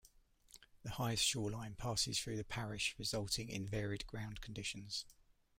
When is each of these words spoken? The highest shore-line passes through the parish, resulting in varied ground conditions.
The 0.81 0.89
highest 0.89 1.23
shore-line 1.23 1.75
passes 1.75 2.19
through 2.19 2.37
the 2.37 2.43
parish, 2.43 2.95
resulting 2.97 3.49
in 3.49 3.67
varied 3.69 4.07
ground 4.07 4.41
conditions. 4.41 5.05